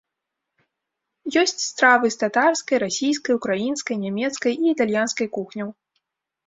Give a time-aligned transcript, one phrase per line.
[1.41, 5.69] Ёсць стравы з татарскай, расійскай, украінскай, нямецкай і італьянскай кухняў.